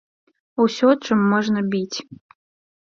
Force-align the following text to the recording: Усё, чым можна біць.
Усё, 0.63 0.89
чым 1.05 1.19
можна 1.35 1.59
біць. 1.77 1.97